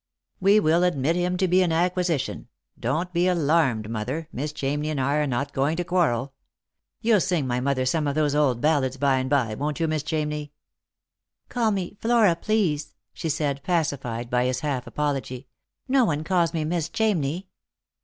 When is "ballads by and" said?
8.61-9.29